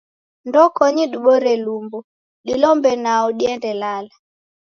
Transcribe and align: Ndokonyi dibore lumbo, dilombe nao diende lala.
Ndokonyi 0.47 1.03
dibore 1.11 1.53
lumbo, 1.65 1.97
dilombe 2.45 2.91
nao 3.03 3.27
diende 3.37 3.71
lala. 3.81 4.13